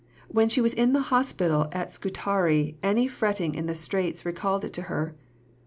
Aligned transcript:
When 0.29 0.49
she 0.49 0.61
was 0.61 0.73
in 0.73 0.93
the 0.93 1.11
Hospital 1.13 1.69
at 1.73 1.93
Scutari 1.93 2.75
any 2.81 3.07
fretting 3.07 3.53
in 3.53 3.67
the 3.67 3.75
Straits 3.75 4.25
recalled 4.25 4.65
it 4.65 4.73
to 4.73 4.81
her. 4.89 5.15